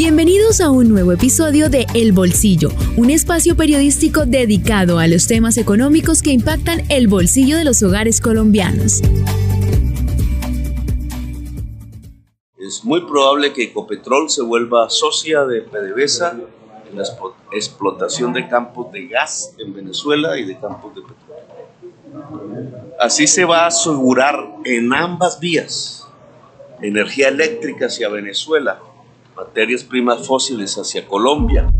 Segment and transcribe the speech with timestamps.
[0.00, 5.58] Bienvenidos a un nuevo episodio de El Bolsillo, un espacio periodístico dedicado a los temas
[5.58, 9.02] económicos que impactan el bolsillo de los hogares colombianos.
[12.60, 16.38] Es muy probable que Ecopetrol se vuelva socia de PDVSA
[16.92, 17.02] en la
[17.50, 22.94] explotación de campos de gas en Venezuela y de campos de petróleo.
[23.00, 26.06] Así se va a asegurar en ambas vías
[26.80, 28.80] energía eléctrica hacia Venezuela
[29.38, 31.70] materias primas fósiles hacia Colombia.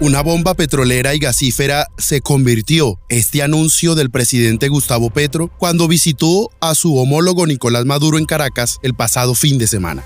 [0.00, 6.50] Una bomba petrolera y gasífera se convirtió este anuncio del presidente Gustavo Petro cuando visitó
[6.60, 10.02] a su homólogo Nicolás Maduro en Caracas el pasado fin de semana.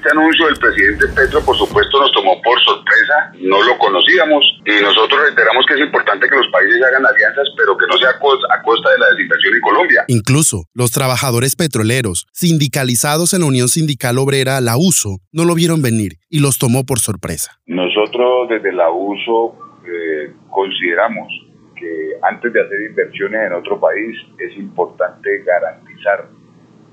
[0.00, 4.82] Este anuncio del presidente Petro, por supuesto, nos tomó por sorpresa, no lo conocíamos y
[4.82, 8.62] nosotros reiteramos que es importante que los países hagan alianzas, pero que no sea a
[8.62, 10.04] costa de la desinversión en Colombia.
[10.08, 15.82] Incluso los trabajadores petroleros, sindicalizados en la Unión Sindical Obrera, la USO, no lo vieron
[15.82, 17.60] venir y los tomó por sorpresa.
[17.66, 19.52] Nosotros desde la USO
[19.84, 21.28] eh, consideramos
[21.76, 26.26] que antes de hacer inversiones en otro país es importante garantizar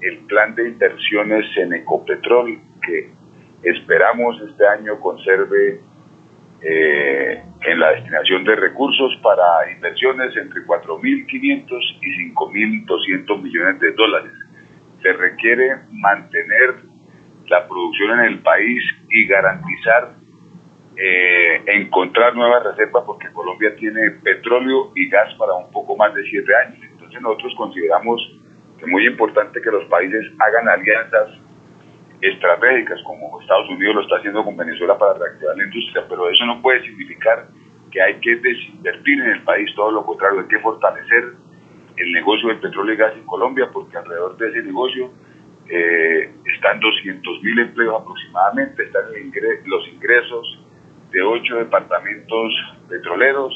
[0.02, 3.12] el plan de inversiones en Ecopetrol que
[3.64, 5.82] esperamos este año conserve
[6.62, 11.28] eh, en la destinación de recursos para inversiones entre 4.500
[12.02, 14.32] y 5.200 millones de dólares.
[15.04, 16.76] Se requiere mantener
[17.48, 20.16] la producción en el país y garantizar
[21.00, 26.24] eh, encontrar nuevas reservas porque Colombia tiene petróleo y gas para un poco más de
[26.24, 26.80] siete años.
[26.92, 28.20] Entonces nosotros consideramos
[28.80, 31.47] que es muy importante que los países hagan alianzas
[32.22, 36.46] estratégicas, como Estados Unidos lo está haciendo con Venezuela para reactivar la industria, pero eso
[36.46, 37.48] no puede significar
[37.92, 41.34] que hay que desinvertir en el país, todo lo contrario, hay que fortalecer
[41.96, 45.12] el negocio del petróleo y gas en Colombia, porque alrededor de ese negocio
[45.70, 49.04] eh, están 200 mil empleos aproximadamente, están
[49.66, 50.60] los ingresos
[51.12, 52.54] de ocho departamentos
[52.90, 53.54] petroleros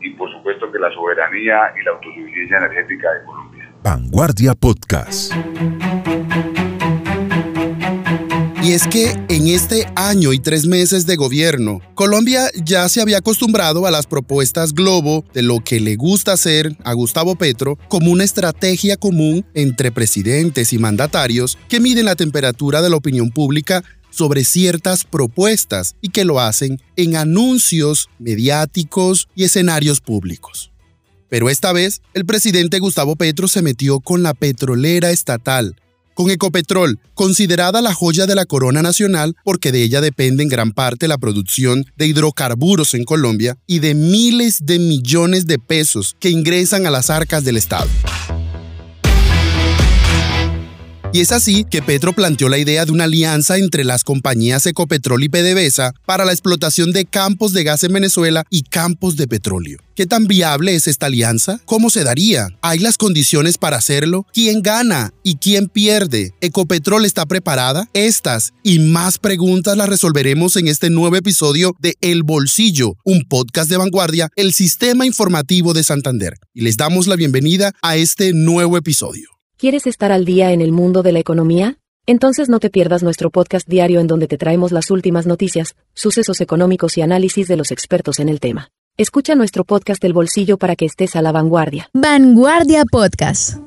[0.00, 3.70] y por supuesto que la soberanía y la autosuficiencia energética de Colombia.
[3.82, 5.34] Vanguardia Podcast.
[8.62, 13.18] Y es que en este año y tres meses de gobierno, Colombia ya se había
[13.18, 18.10] acostumbrado a las propuestas Globo de lo que le gusta hacer a Gustavo Petro como
[18.10, 23.82] una estrategia común entre presidentes y mandatarios que miden la temperatura de la opinión pública
[24.10, 30.70] sobre ciertas propuestas y que lo hacen en anuncios mediáticos y escenarios públicos.
[31.30, 35.76] Pero esta vez, el presidente Gustavo Petro se metió con la petrolera estatal
[36.14, 40.72] con Ecopetrol, considerada la joya de la corona nacional porque de ella depende en gran
[40.72, 46.30] parte la producción de hidrocarburos en Colombia y de miles de millones de pesos que
[46.30, 47.88] ingresan a las arcas del Estado.
[51.12, 55.24] Y es así que Petro planteó la idea de una alianza entre las compañías Ecopetrol
[55.24, 59.80] y PDVSA para la explotación de campos de gas en Venezuela y campos de petróleo.
[59.96, 61.60] ¿Qué tan viable es esta alianza?
[61.64, 62.50] ¿Cómo se daría?
[62.62, 64.24] ¿Hay las condiciones para hacerlo?
[64.32, 66.32] ¿Quién gana y quién pierde?
[66.40, 67.88] ¿Ecopetrol está preparada?
[67.92, 73.68] Estas y más preguntas las resolveremos en este nuevo episodio de El Bolsillo, un podcast
[73.68, 76.34] de vanguardia, el sistema informativo de Santander.
[76.54, 79.39] Y les damos la bienvenida a este nuevo episodio.
[79.60, 81.76] ¿Quieres estar al día en el mundo de la economía?
[82.06, 86.40] Entonces no te pierdas nuestro podcast diario en donde te traemos las últimas noticias, sucesos
[86.40, 88.70] económicos y análisis de los expertos en el tema.
[88.96, 91.90] Escucha nuestro podcast del bolsillo para que estés a la vanguardia.
[91.92, 93.58] Vanguardia Podcast.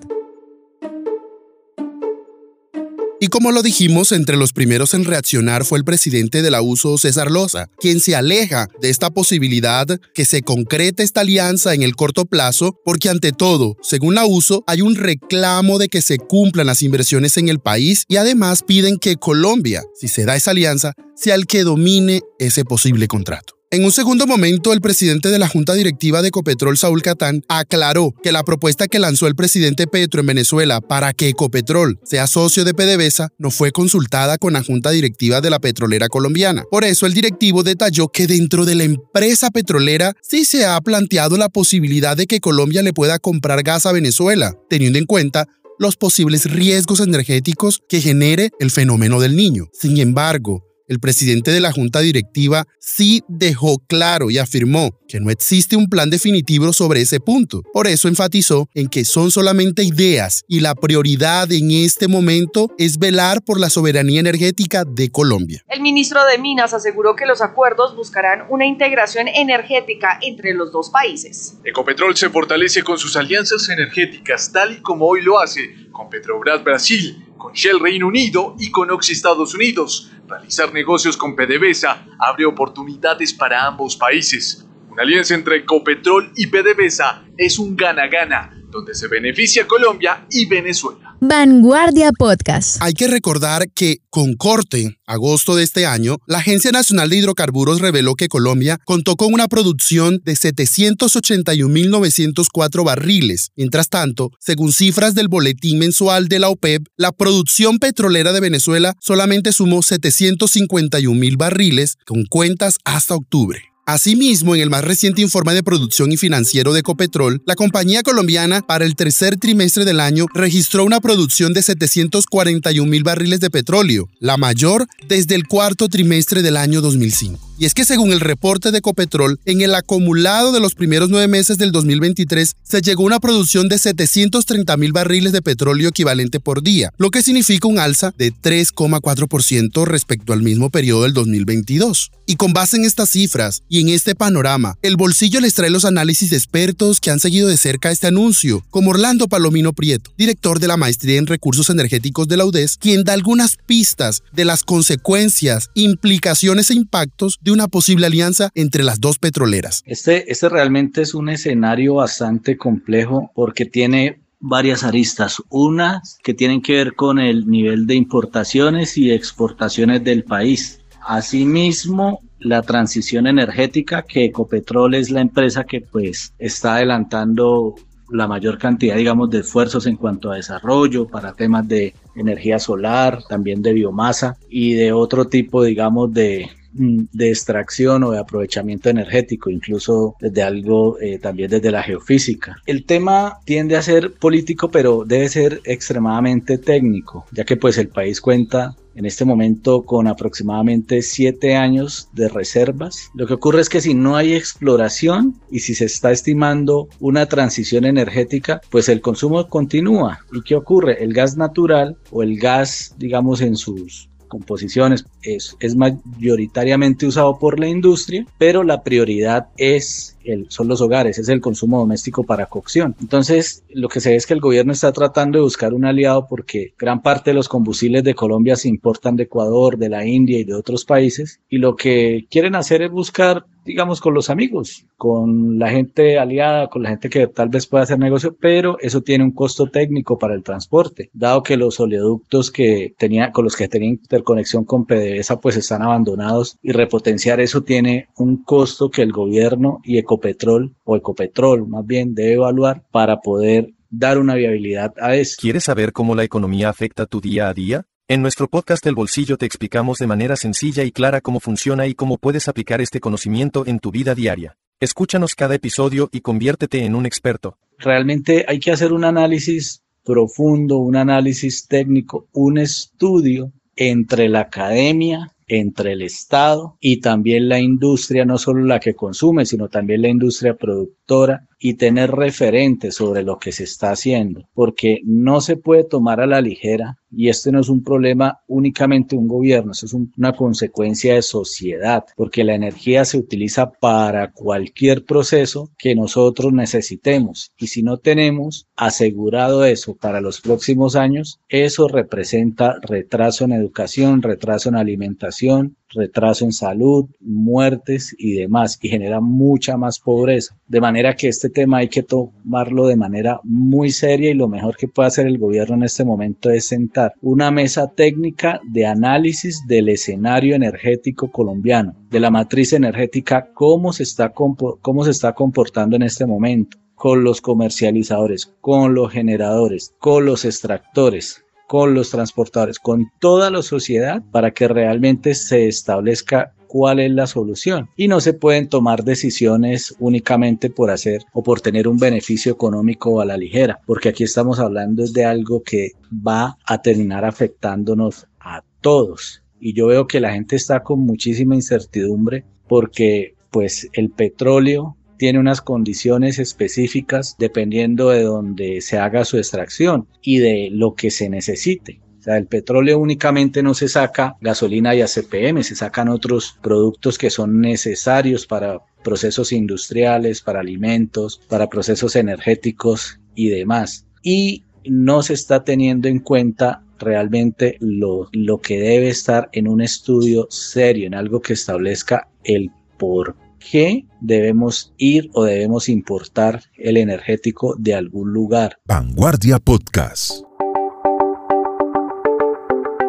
[3.24, 6.98] Y como lo dijimos, entre los primeros en reaccionar fue el presidente de la USO,
[6.98, 11.96] César Loza, quien se aleja de esta posibilidad que se concrete esta alianza en el
[11.96, 16.68] corto plazo, porque ante todo, según la USO, hay un reclamo de que se cumplan
[16.68, 20.92] las inversiones en el país y además piden que Colombia, si se da esa alianza,
[21.16, 23.63] sea el que domine ese posible contrato.
[23.74, 28.14] En un segundo momento, el presidente de la Junta Directiva de Ecopetrol, Saúl Catán, aclaró
[28.22, 32.66] que la propuesta que lanzó el presidente Petro en Venezuela para que Ecopetrol sea socio
[32.66, 36.66] de PDVSA no fue consultada con la Junta Directiva de la petrolera colombiana.
[36.70, 41.36] Por eso, el directivo detalló que dentro de la empresa petrolera sí se ha planteado
[41.38, 45.48] la posibilidad de que Colombia le pueda comprar gas a Venezuela, teniendo en cuenta
[45.80, 49.70] los posibles riesgos energéticos que genere el fenómeno del niño.
[49.74, 55.30] Sin embargo, el presidente de la junta directiva sí dejó claro y afirmó que no
[55.30, 57.62] existe un plan definitivo sobre ese punto.
[57.74, 62.98] Por eso enfatizó en que son solamente ideas y la prioridad en este momento es
[62.98, 65.64] velar por la soberanía energética de Colombia.
[65.68, 70.90] El ministro de Minas aseguró que los acuerdos buscarán una integración energética entre los dos
[70.90, 71.56] países.
[71.64, 76.64] Ecopetrol se fortalece con sus alianzas energéticas tal y como hoy lo hace con Petrobras
[76.64, 80.10] Brasil, con Shell Reino Unido y con Oxy Estados Unidos.
[80.30, 84.66] Realizar negocios con PDVSA abre oportunidades para ambos países.
[84.94, 91.18] Una alianza entre Ecopetrol y PDVSA es un gana-gana, donde se beneficia Colombia y Venezuela.
[91.20, 92.80] Vanguardia Podcast.
[92.80, 97.82] Hay que recordar que con corte, agosto de este año, la Agencia Nacional de Hidrocarburos
[97.82, 103.50] reveló que Colombia contó con una producción de 781.904 barriles.
[103.56, 108.94] Mientras tanto, según cifras del boletín mensual de la OPEP, la producción petrolera de Venezuela
[109.02, 113.73] solamente sumó 751.000 barriles con cuentas hasta octubre.
[113.86, 118.62] Asimismo, en el más reciente informe de producción y financiero de Ecopetrol, la compañía colombiana
[118.62, 124.08] para el tercer trimestre del año registró una producción de 741 mil barriles de petróleo,
[124.22, 127.54] la mayor desde el cuarto trimestre del año 2005.
[127.60, 131.28] Y es que según el reporte de Ecopetrol, en el acumulado de los primeros nueve
[131.28, 136.40] meses del 2023 se llegó a una producción de 730 mil barriles de petróleo equivalente
[136.40, 142.12] por día, lo que significa un alza de 3,4% respecto al mismo periodo del 2022.
[142.34, 145.86] Y con base en estas cifras y en este panorama, el bolsillo les trae los
[145.86, 150.60] análisis de expertos que han seguido de cerca este anuncio, como Orlando Palomino Prieto, director
[150.60, 154.64] de la maestría en recursos energéticos de la UDES, quien da algunas pistas de las
[154.64, 159.84] consecuencias, implicaciones e impactos de una posible alianza entre las dos petroleras.
[159.86, 165.42] Este, este realmente es un escenario bastante complejo porque tiene varias aristas.
[165.50, 170.82] Una que tienen que ver con el nivel de importaciones y exportaciones del país.
[171.06, 177.76] Asimismo, la transición energética, que Ecopetrol es la empresa que pues está adelantando
[178.10, 183.24] la mayor cantidad, digamos, de esfuerzos en cuanto a desarrollo para temas de energía solar,
[183.28, 189.50] también de biomasa y de otro tipo, digamos, de, de extracción o de aprovechamiento energético,
[189.50, 192.58] incluso desde algo eh, también desde la geofísica.
[192.66, 197.90] El tema tiende a ser político, pero debe ser extremadamente técnico, ya que pues el
[197.90, 203.10] país cuenta en este momento con aproximadamente siete años de reservas.
[203.16, 207.26] Lo que ocurre es que si no hay exploración y si se está estimando una
[207.26, 210.20] transición energética, pues el consumo continúa.
[210.32, 211.04] ¿Y qué ocurre?
[211.04, 217.60] El gas natural o el gas, digamos, en sus composiciones es, es mayoritariamente usado por
[217.60, 222.46] la industria, pero la prioridad es el, son los hogares, es el consumo doméstico para
[222.46, 222.96] cocción.
[223.02, 226.28] Entonces, lo que se ve es que el gobierno está tratando de buscar un aliado
[226.28, 230.40] porque gran parte de los combustibles de Colombia se importan de Ecuador, de la India
[230.40, 234.86] y de otros países, y lo que quieren hacer es buscar digamos, con los amigos,
[234.98, 239.02] con la gente aliada, con la gente que tal vez pueda hacer negocio, pero eso
[239.02, 243.56] tiene un costo técnico para el transporte, dado que los oleoductos que tenía, con los
[243.56, 249.02] que tenía interconexión con PDVSA, pues están abandonados y repotenciar eso tiene un costo que
[249.02, 254.94] el gobierno y Ecopetrol, o Ecopetrol más bien, debe evaluar para poder dar una viabilidad
[255.00, 255.38] a eso.
[255.40, 257.86] ¿Quieres saber cómo la economía afecta tu día a día?
[258.08, 261.94] En nuestro podcast El Bolsillo te explicamos de manera sencilla y clara cómo funciona y
[261.94, 264.58] cómo puedes aplicar este conocimiento en tu vida diaria.
[264.80, 267.58] Escúchanos cada episodio y conviértete en un experto.
[267.78, 275.33] Realmente hay que hacer un análisis profundo, un análisis técnico, un estudio entre la academia,
[275.48, 280.10] entre el Estado y también la industria, no solo la que consume, sino también la
[280.10, 285.84] industria productora y tener referentes sobre lo que se está haciendo, porque no se puede
[285.84, 289.86] tomar a la ligera y este no es un problema únicamente de un gobierno, eso
[289.86, 296.54] es una consecuencia de sociedad, porque la energía se utiliza para cualquier proceso que nosotros
[296.54, 297.52] necesitemos.
[297.58, 304.22] Y si no tenemos asegurado eso para los próximos años, eso representa retraso en educación,
[304.22, 310.56] retraso en alimentación, retraso en salud, muertes y demás, y genera mucha más pobreza.
[310.68, 314.76] De manera que este tema hay que tomarlo de manera muy seria y lo mejor
[314.76, 319.66] que puede hacer el gobierno en este momento es sentar una mesa técnica de análisis
[319.68, 325.96] del escenario energético colombiano, de la matriz energética, cómo se está, cómo se está comportando
[325.96, 331.43] en este momento con los comercializadores, con los generadores, con los extractores,
[331.74, 337.26] con los transportadores, con toda la sociedad para que realmente se establezca cuál es la
[337.26, 337.90] solución.
[337.98, 343.22] Y no se pueden tomar decisiones únicamente por hacer o por tener un beneficio económico
[343.22, 348.62] a la ligera, porque aquí estamos hablando de algo que va a terminar afectándonos a
[348.82, 354.96] todos y yo veo que la gente está con muchísima incertidumbre porque pues el petróleo
[355.24, 361.12] tiene unas condiciones específicas dependiendo de donde se haga su extracción y de lo que
[361.12, 362.02] se necesite.
[362.20, 367.18] O sea, el petróleo únicamente no se saca gasolina y ACPM, se sacan otros productos
[367.18, 374.06] que son necesarios para procesos industriales, para alimentos, para procesos energéticos y demás.
[374.24, 379.80] Y no se está teniendo en cuenta realmente lo, lo que debe estar en un
[379.80, 383.38] estudio serio, en algo que establezca el por
[383.70, 388.78] qué debemos ir o debemos importar el energético de algún lugar.
[388.86, 390.42] Vanguardia Podcast.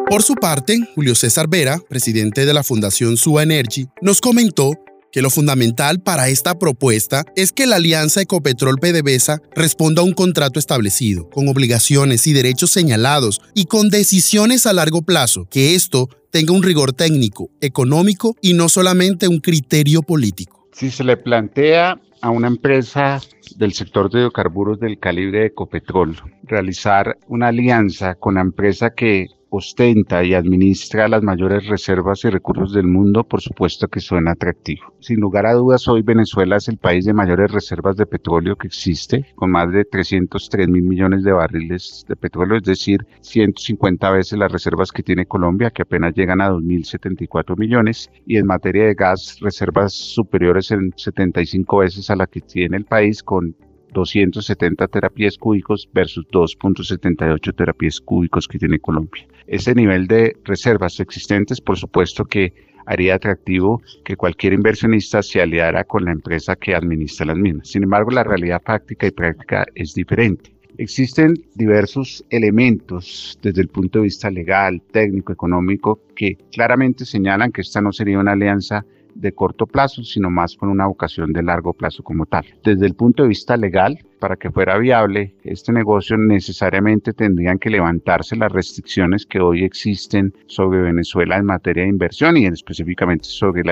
[0.09, 4.73] Por su parte, Julio César Vera, presidente de la Fundación Sua Energy, nos comentó
[5.15, 10.59] que lo fundamental para esta propuesta es que la alianza Ecopetrol-PDVSA responda a un contrato
[10.59, 16.51] establecido, con obligaciones y derechos señalados y con decisiones a largo plazo, que esto tenga
[16.51, 20.67] un rigor técnico, económico y no solamente un criterio político.
[20.73, 23.21] Si se le plantea a una empresa
[23.55, 29.27] del sector de hidrocarburos del calibre de Ecopetrol realizar una alianza con la empresa que
[29.55, 34.93] ostenta y administra las mayores reservas y recursos del mundo, por supuesto que suena atractivo.
[34.99, 38.67] Sin lugar a dudas, hoy Venezuela es el país de mayores reservas de petróleo que
[38.67, 44.37] existe, con más de 303 mil millones de barriles de petróleo, es decir, 150 veces
[44.37, 48.93] las reservas que tiene Colombia, que apenas llegan a 2.074 millones, y en materia de
[48.93, 53.55] gas, reservas superiores en 75 veces a la que tiene el país, con
[53.95, 59.25] 270 terapias cúbicos versus 2.78 terapias cúbicos que tiene Colombia.
[59.47, 62.53] Ese nivel de reservas existentes, por supuesto que
[62.85, 67.69] haría atractivo que cualquier inversionista se aliara con la empresa que administra las minas.
[67.69, 70.51] Sin embargo, la realidad práctica y práctica es diferente.
[70.77, 77.61] Existen diversos elementos desde el punto de vista legal, técnico, económico, que claramente señalan que
[77.61, 78.85] esta no sería una alianza
[79.15, 82.45] de corto plazo, sino más con una vocación de largo plazo como tal.
[82.63, 87.69] Desde el punto de vista legal, para que fuera viable este negocio necesariamente tendrían que
[87.69, 93.63] levantarse las restricciones que hoy existen sobre Venezuela en materia de inversión y específicamente sobre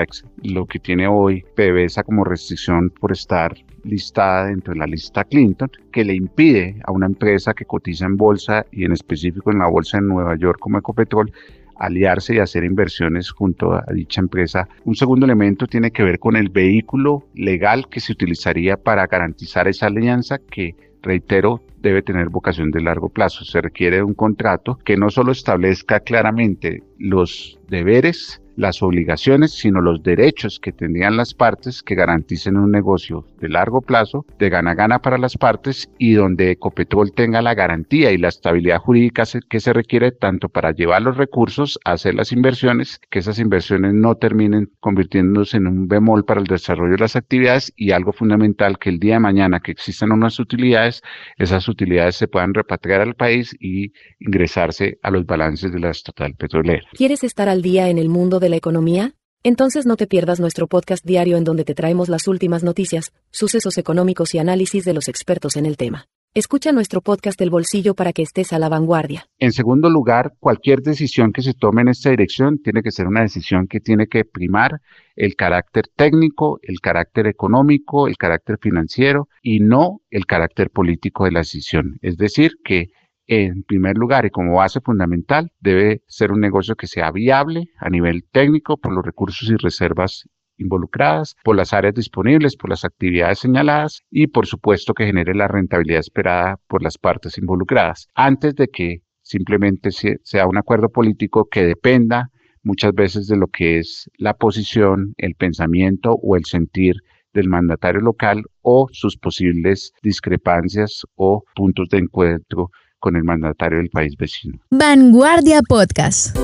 [0.42, 5.70] lo que tiene hoy PDVSA como restricción por estar listada dentro de la lista Clinton,
[5.92, 9.66] que le impide a una empresa que cotiza en bolsa y en específico en la
[9.66, 11.32] bolsa de Nueva York como Ecopetrol
[11.78, 14.68] aliarse y hacer inversiones junto a dicha empresa.
[14.84, 19.68] Un segundo elemento tiene que ver con el vehículo legal que se utilizaría para garantizar
[19.68, 23.44] esa alianza que reitero, debe tener vocación de largo plazo.
[23.44, 29.80] Se requiere de un contrato que no solo establezca claramente los deberes las obligaciones, sino
[29.80, 35.00] los derechos que tendrían las partes que garanticen un negocio de largo plazo, de gana-gana
[35.00, 39.72] para las partes y donde Ecopetrol tenga la garantía y la estabilidad jurídica que se
[39.72, 44.70] requiere tanto para llevar los recursos a hacer las inversiones, que esas inversiones no terminen
[44.80, 48.98] convirtiéndose en un bemol para el desarrollo de las actividades y algo fundamental que el
[48.98, 51.02] día de mañana que existan unas utilidades,
[51.38, 56.34] esas utilidades se puedan repatriar al país y ingresarse a los balances de la estatal
[56.34, 56.84] petrolera.
[56.92, 59.14] ¿Quieres estar al día en el mundo la economía?
[59.42, 63.76] Entonces no te pierdas nuestro podcast diario en donde te traemos las últimas noticias, sucesos
[63.76, 66.06] económicos y análisis de los expertos en el tema.
[66.36, 69.28] Escucha nuestro podcast del bolsillo para que estés a la vanguardia.
[69.38, 73.20] En segundo lugar, cualquier decisión que se tome en esta dirección tiene que ser una
[73.20, 74.80] decisión que tiene que primar
[75.14, 81.30] el carácter técnico, el carácter económico, el carácter financiero y no el carácter político de
[81.30, 81.98] la decisión.
[82.02, 82.90] Es decir, que
[83.26, 87.88] en primer lugar y como base fundamental, debe ser un negocio que sea viable a
[87.90, 93.40] nivel técnico por los recursos y reservas involucradas, por las áreas disponibles, por las actividades
[93.40, 98.68] señaladas y por supuesto que genere la rentabilidad esperada por las partes involucradas, antes de
[98.68, 102.30] que simplemente sea un acuerdo político que dependa
[102.62, 106.96] muchas veces de lo que es la posición, el pensamiento o el sentir
[107.32, 112.70] del mandatario local o sus posibles discrepancias o puntos de encuentro
[113.04, 114.58] con el mandatario del país vecino.
[114.70, 116.34] Vanguardia Podcast.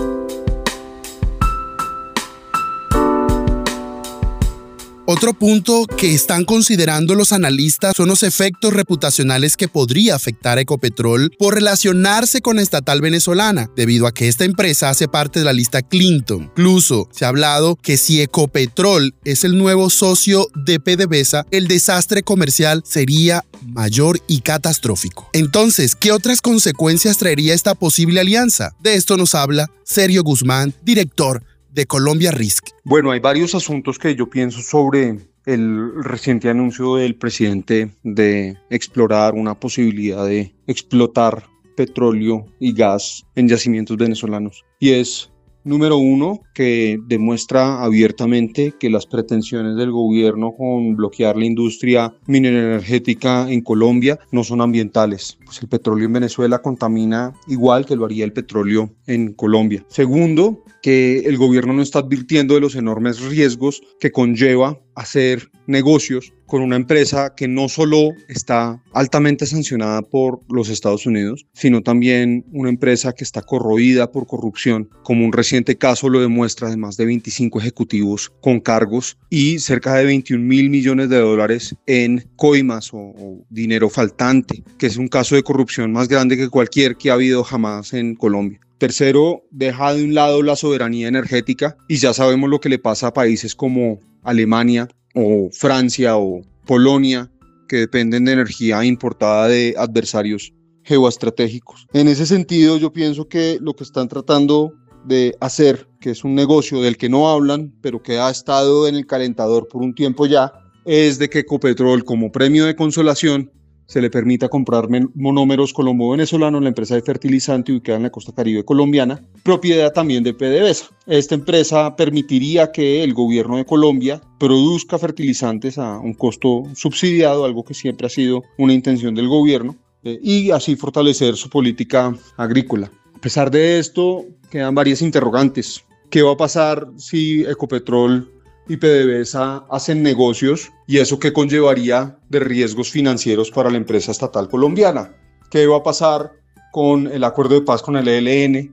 [5.12, 10.60] Otro punto que están considerando los analistas son los efectos reputacionales que podría afectar a
[10.60, 15.46] Ecopetrol por relacionarse con la estatal venezolana, debido a que esta empresa hace parte de
[15.46, 16.42] la lista Clinton.
[16.42, 22.22] Incluso se ha hablado que si Ecopetrol es el nuevo socio de PDVSA, el desastre
[22.22, 25.28] comercial sería mayor y catastrófico.
[25.32, 28.76] Entonces, ¿qué otras consecuencias traería esta posible alianza?
[28.78, 32.68] De esto nos habla Sergio Guzmán, director de Colombia Risk.
[32.84, 39.34] Bueno, hay varios asuntos que yo pienso sobre el reciente anuncio del presidente de explorar
[39.34, 41.44] una posibilidad de explotar
[41.76, 44.64] petróleo y gas en yacimientos venezolanos.
[44.78, 45.30] Y es
[45.64, 53.50] número uno, que demuestra abiertamente que las pretensiones del gobierno con bloquear la industria mineroenergética
[53.50, 55.38] en Colombia no son ambientales.
[55.44, 59.84] Pues el petróleo en Venezuela contamina igual que lo haría el petróleo en Colombia.
[59.88, 66.32] Segundo, que el gobierno no está advirtiendo de los enormes riesgos que conlleva hacer negocios
[66.46, 72.44] con una empresa que no solo está altamente sancionada por los Estados Unidos, sino también
[72.52, 76.96] una empresa que está corroída por corrupción, como un reciente caso lo demuestra de más
[76.96, 82.92] de 25 ejecutivos con cargos y cerca de 21 mil millones de dólares en coimas
[82.92, 87.10] o, o dinero faltante, que es un caso de corrupción más grande que cualquier que
[87.10, 88.60] ha habido jamás en Colombia.
[88.80, 93.08] Tercero, deja de un lado la soberanía energética y ya sabemos lo que le pasa
[93.08, 97.30] a países como Alemania o Francia o Polonia,
[97.68, 101.88] que dependen de energía importada de adversarios geoestratégicos.
[101.92, 104.72] En ese sentido, yo pienso que lo que están tratando
[105.04, 108.94] de hacer, que es un negocio del que no hablan, pero que ha estado en
[108.94, 110.54] el calentador por un tiempo ya,
[110.86, 113.52] es de que Ecopetrol, como premio de consolación,
[113.90, 118.64] se le permita comprar monómeros colombo-venezolano, la empresa de fertilizante ubicada en la costa caribe
[118.64, 120.90] colombiana, propiedad también de PDVSA.
[121.08, 127.64] Esta empresa permitiría que el gobierno de Colombia produzca fertilizantes a un costo subsidiado, algo
[127.64, 132.92] que siempre ha sido una intención del gobierno, eh, y así fortalecer su política agrícola.
[133.16, 135.84] A pesar de esto, quedan varias interrogantes.
[136.10, 138.39] ¿Qué va a pasar si Ecopetrol
[138.70, 144.48] y PDVSA hacen negocios y eso qué conllevaría de riesgos financieros para la empresa estatal
[144.48, 145.12] colombiana.
[145.50, 146.30] ¿Qué va a pasar
[146.70, 148.72] con el acuerdo de paz con el ELN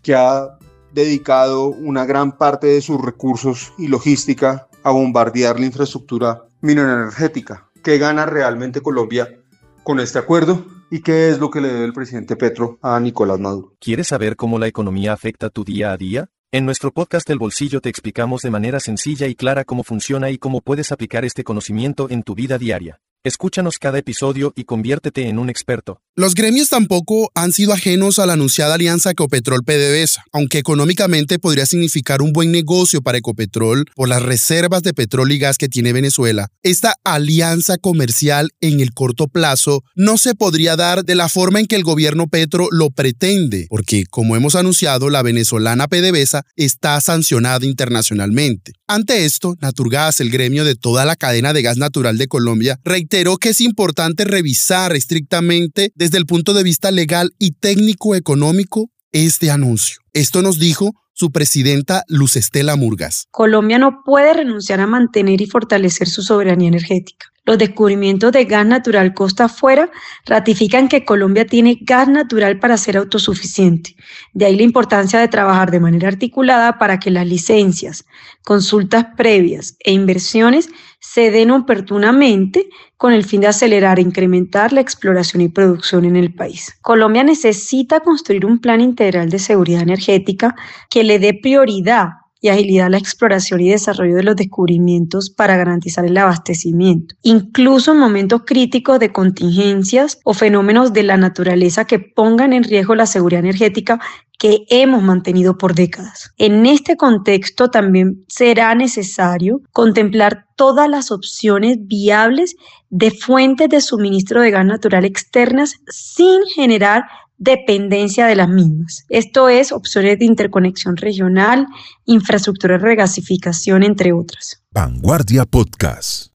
[0.00, 0.58] que ha
[0.92, 7.68] dedicado una gran parte de sus recursos y logística a bombardear la infraestructura mineroenergética?
[7.82, 9.40] ¿Qué gana realmente Colombia
[9.82, 10.64] con este acuerdo?
[10.88, 13.74] ¿Y qué es lo que le debe el presidente Petro a Nicolás Maduro?
[13.80, 16.28] ¿Quieres saber cómo la economía afecta tu día a día?
[16.54, 20.36] En nuestro podcast El Bolsillo te explicamos de manera sencilla y clara cómo funciona y
[20.36, 23.00] cómo puedes aplicar este conocimiento en tu vida diaria.
[23.24, 26.02] Escúchanos cada episodio y conviértete en un experto.
[26.14, 32.20] Los gremios tampoco han sido ajenos a la anunciada alianza Ecopetrol-PDVSA, aunque económicamente podría significar
[32.20, 36.48] un buen negocio para Ecopetrol por las reservas de petróleo y gas que tiene Venezuela.
[36.62, 41.66] Esta alianza comercial en el corto plazo no se podría dar de la forma en
[41.66, 47.64] que el gobierno Petro lo pretende, porque como hemos anunciado, la venezolana PDVSA está sancionada
[47.64, 48.72] internacionalmente.
[48.86, 53.38] Ante esto, Naturgas, el gremio de toda la cadena de gas natural de Colombia, reiteró
[53.38, 59.52] que es importante revisar estrictamente desde el punto de vista legal y técnico económico este
[59.52, 59.98] anuncio.
[60.12, 63.28] Esto nos dijo su presidenta Luz Estela Murgas.
[63.30, 67.26] Colombia no puede renunciar a mantener y fortalecer su soberanía energética.
[67.44, 69.90] Los descubrimientos de gas natural costa afuera
[70.26, 73.94] ratifican que Colombia tiene gas natural para ser autosuficiente.
[74.32, 78.04] De ahí la importancia de trabajar de manera articulada para que las licencias,
[78.44, 80.68] consultas previas e inversiones
[81.00, 86.16] se den oportunamente con el fin de acelerar e incrementar la exploración y producción en
[86.16, 86.76] el país.
[86.80, 90.54] Colombia necesita construir un plan integral de seguridad energética
[90.88, 95.56] que le dé prioridad y agilidad a la exploración y desarrollo de los descubrimientos para
[95.56, 102.00] garantizar el abastecimiento, incluso en momentos críticos de contingencias o fenómenos de la naturaleza que
[102.00, 104.00] pongan en riesgo la seguridad energética
[104.38, 106.34] que hemos mantenido por décadas.
[106.36, 112.56] En este contexto también será necesario contemplar todas las opciones viables
[112.90, 117.04] de fuentes de suministro de gas natural externas sin generar
[117.42, 119.04] dependencia de las mismas.
[119.08, 121.66] Esto es opciones de interconexión regional,
[122.04, 124.62] infraestructura de regasificación, entre otras.
[124.70, 126.31] Vanguardia Podcast.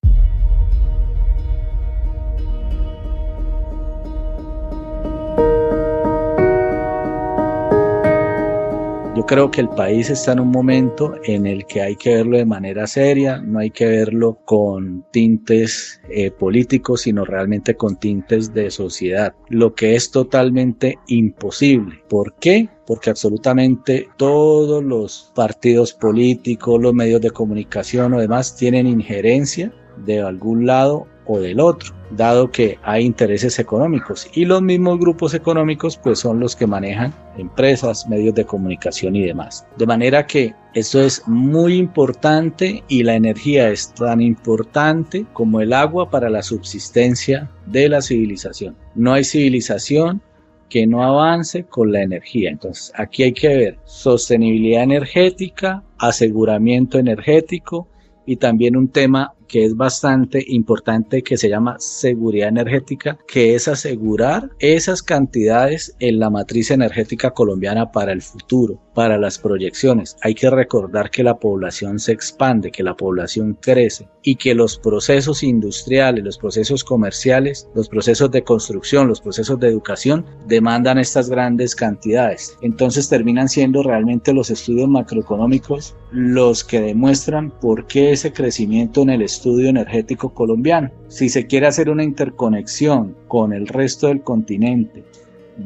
[9.27, 12.45] Creo que el país está en un momento en el que hay que verlo de
[12.45, 18.71] manera seria, no hay que verlo con tintes eh, políticos, sino realmente con tintes de
[18.71, 22.01] sociedad, lo que es totalmente imposible.
[22.09, 22.69] ¿Por qué?
[22.87, 29.73] porque absolutamente todos los partidos políticos, los medios de comunicación o demás tienen injerencia
[30.05, 35.33] de algún lado o del otro, dado que hay intereses económicos y los mismos grupos
[35.33, 39.65] económicos pues son los que manejan empresas, medios de comunicación y demás.
[39.77, 45.73] De manera que esto es muy importante y la energía es tan importante como el
[45.73, 48.75] agua para la subsistencia de la civilización.
[48.95, 50.21] No hay civilización
[50.69, 52.49] que no avance con la energía.
[52.49, 57.87] Entonces, aquí hay que ver sostenibilidad energética, aseguramiento energético
[58.25, 63.67] y también un tema que es bastante importante que se llama seguridad energética, que es
[63.67, 70.15] asegurar esas cantidades en la matriz energética colombiana para el futuro, para las proyecciones.
[70.21, 74.77] Hay que recordar que la población se expande, que la población crece y que los
[74.77, 81.29] procesos industriales, los procesos comerciales, los procesos de construcción, los procesos de educación demandan estas
[81.29, 82.57] grandes cantidades.
[82.61, 89.11] Entonces terminan siendo realmente los estudios macroeconómicos los que demuestran por qué ese crecimiento en
[89.11, 90.91] el estudio energético colombiano.
[91.07, 95.05] Si se quiere hacer una interconexión con el resto del continente,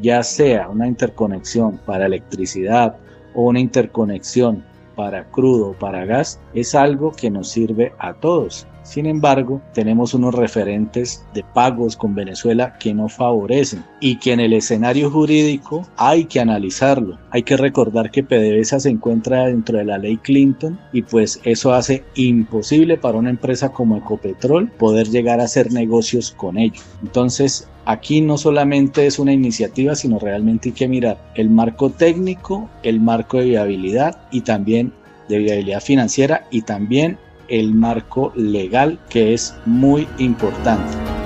[0.00, 2.96] ya sea una interconexión para electricidad
[3.34, 8.66] o una interconexión para crudo para gas, es algo que nos sirve a todos.
[8.82, 14.40] Sin embargo, tenemos unos referentes de pagos con Venezuela que no favorecen y que en
[14.40, 17.18] el escenario jurídico hay que analizarlo.
[17.30, 21.72] Hay que recordar que PDVSA se encuentra dentro de la ley Clinton y pues eso
[21.72, 26.84] hace imposible para una empresa como Ecopetrol poder llegar a hacer negocios con ellos.
[27.02, 32.68] Entonces, aquí no solamente es una iniciativa, sino realmente hay que mirar el marco técnico,
[32.82, 34.92] el marco de viabilidad y también
[35.28, 37.18] de viabilidad financiera y también
[37.48, 41.21] el marco legal que es muy importante.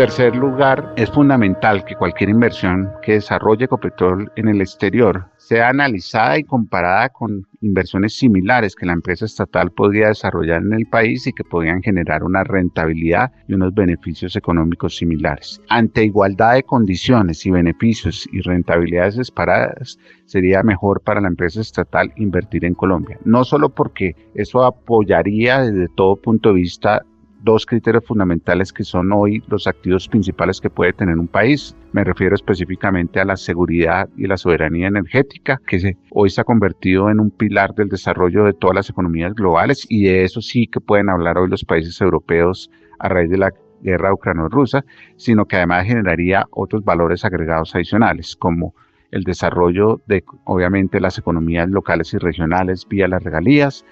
[0.00, 6.38] Tercer lugar, es fundamental que cualquier inversión que desarrolle Ecopetrol en el exterior sea analizada
[6.38, 11.34] y comparada con inversiones similares que la empresa estatal podría desarrollar en el país y
[11.34, 15.60] que podrían generar una rentabilidad y unos beneficios económicos similares.
[15.68, 22.10] Ante igualdad de condiciones y beneficios y rentabilidades separadas, sería mejor para la empresa estatal
[22.16, 23.18] invertir en Colombia.
[23.26, 27.04] No solo porque eso apoyaría desde todo punto de vista
[27.42, 31.74] dos criterios fundamentales que son hoy los activos principales que puede tener un país.
[31.92, 37.10] Me refiero específicamente a la seguridad y la soberanía energética, que hoy se ha convertido
[37.10, 40.80] en un pilar del desarrollo de todas las economías globales y de eso sí que
[40.80, 44.84] pueden hablar hoy los países europeos a raíz de la guerra ucrano-rusa,
[45.16, 48.74] sino que además generaría otros valores agregados adicionales, como
[49.10, 53.84] el desarrollo de, obviamente, las economías locales y regionales vía las regalías,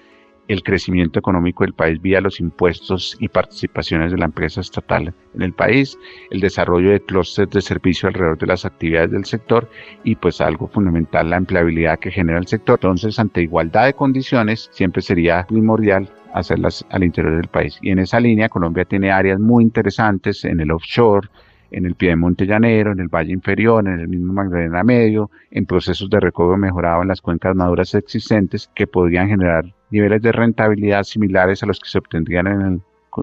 [0.49, 5.41] el crecimiento económico del país vía los impuestos y participaciones de la empresa estatal en
[5.43, 5.97] el país,
[6.31, 9.69] el desarrollo de clústeres de servicio alrededor de las actividades del sector
[10.03, 12.79] y pues algo fundamental la empleabilidad que genera el sector.
[12.79, 17.77] Entonces, ante igualdad de condiciones, siempre sería primordial hacerlas al interior del país.
[17.83, 21.29] Y en esa línea, Colombia tiene áreas muy interesantes en el offshore,
[21.69, 26.09] en el Piedemonte Llanero, en el Valle Inferior, en el mismo Magdalena Medio, en procesos
[26.09, 31.63] de recobro mejorado en las cuencas maduras existentes que podrían generar niveles de rentabilidad similares
[31.63, 32.81] a los que se obtendrían en el,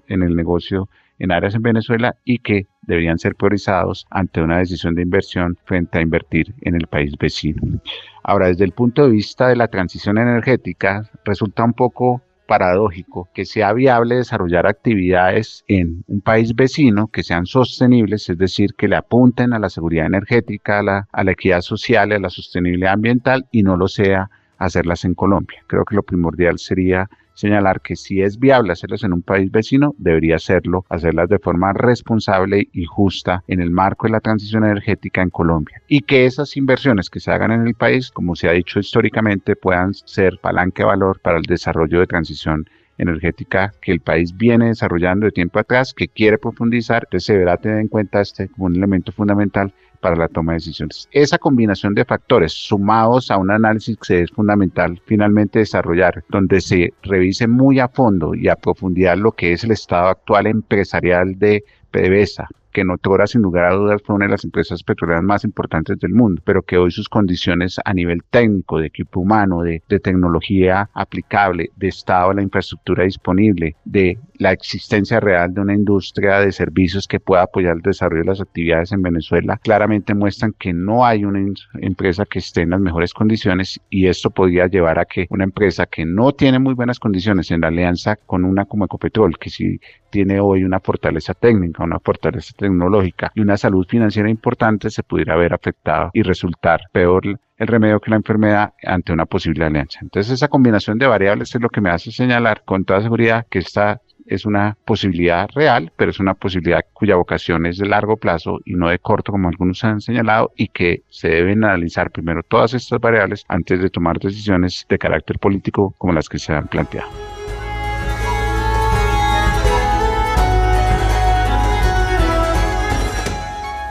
[0.08, 4.94] en el negocio en áreas en Venezuela y que deberían ser priorizados ante una decisión
[4.94, 7.80] de inversión frente a invertir en el país vecino.
[8.22, 13.44] Ahora, desde el punto de vista de la transición energética, resulta un poco paradójico que
[13.44, 18.96] sea viable desarrollar actividades en un país vecino que sean sostenibles, es decir, que le
[18.96, 23.46] apunten a la seguridad energética, a la, a la equidad social, a la sostenibilidad ambiental
[23.50, 25.62] y no lo sea hacerlas en Colombia.
[25.66, 29.94] Creo que lo primordial sería señalar que si es viable hacerlas en un país vecino,
[29.98, 35.22] debería hacerlo, hacerlas de forma responsable y justa en el marco de la transición energética
[35.22, 35.82] en Colombia.
[35.86, 39.54] Y que esas inversiones que se hagan en el país, como se ha dicho históricamente,
[39.54, 42.64] puedan ser palanque valor para el desarrollo de transición
[42.98, 47.58] energética que el país viene desarrollando de tiempo atrás, que quiere profundizar, entonces se deberá
[47.58, 49.72] tener en cuenta este como un elemento fundamental
[50.06, 51.08] para la toma de decisiones.
[51.10, 56.94] Esa combinación de factores sumados a un análisis que es fundamental finalmente desarrollar, donde se
[57.02, 61.64] revise muy a fondo y a profundidad lo que es el estado actual empresarial de
[61.90, 65.44] PDVSA, que en otra sin lugar a dudas fue una de las empresas petroleras más
[65.44, 69.80] importantes del mundo, pero que hoy sus condiciones a nivel técnico, de equipo humano, de,
[70.02, 76.40] tecnología aplicable, de estado de la infraestructura disponible, de la existencia real de una industria
[76.40, 80.74] de servicios que pueda apoyar el desarrollo de las actividades en Venezuela, claramente muestran que
[80.74, 81.40] no hay una
[81.80, 85.86] empresa que esté en las mejores condiciones y esto podría llevar a que una empresa
[85.86, 89.80] que no tiene muy buenas condiciones en la alianza con una como Ecopetrol, que sí
[90.16, 95.36] tiene hoy una fortaleza técnica, una fortaleza tecnológica y una salud financiera importante, se pudiera
[95.36, 99.98] ver afectado y resultar peor el remedio que la enfermedad ante una posible alianza.
[100.00, 103.58] Entonces esa combinación de variables es lo que me hace señalar con toda seguridad que
[103.58, 108.60] esta es una posibilidad real, pero es una posibilidad cuya vocación es de largo plazo
[108.64, 112.72] y no de corto como algunos han señalado y que se deben analizar primero todas
[112.72, 117.35] estas variables antes de tomar decisiones de carácter político como las que se han planteado.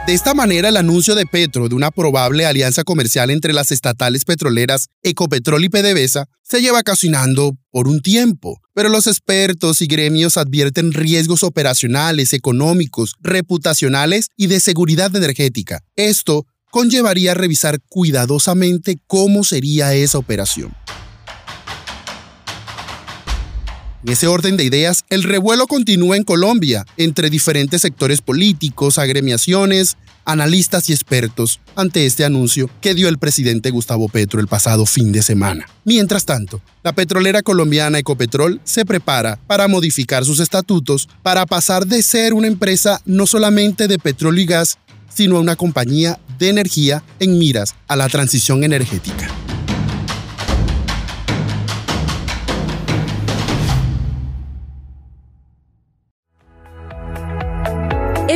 [0.06, 4.24] De esta manera, el anuncio de Petro de una probable alianza comercial entre las estatales
[4.24, 10.36] petroleras Ecopetrol y PDVSA se lleva cocinando por un tiempo, pero los expertos y gremios
[10.36, 15.80] advierten riesgos operacionales, económicos, reputacionales y de seguridad energética.
[15.96, 20.72] Esto conllevaría revisar cuidadosamente cómo sería esa operación.
[24.06, 29.96] En ese orden de ideas, el revuelo continúa en Colombia entre diferentes sectores políticos, agremiaciones,
[30.24, 35.10] analistas y expertos ante este anuncio que dio el presidente Gustavo Petro el pasado fin
[35.10, 35.68] de semana.
[35.82, 42.00] Mientras tanto, la petrolera colombiana Ecopetrol se prepara para modificar sus estatutos para pasar de
[42.04, 44.78] ser una empresa no solamente de petróleo y gas,
[45.12, 49.28] sino a una compañía de energía en miras a la transición energética.